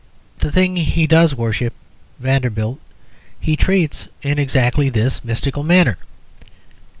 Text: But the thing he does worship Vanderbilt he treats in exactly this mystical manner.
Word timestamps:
But 0.39 0.45
the 0.45 0.51
thing 0.51 0.77
he 0.77 1.05
does 1.05 1.35
worship 1.35 1.75
Vanderbilt 2.17 2.79
he 3.39 3.55
treats 3.55 4.07
in 4.23 4.39
exactly 4.39 4.89
this 4.89 5.23
mystical 5.23 5.61
manner. 5.61 5.99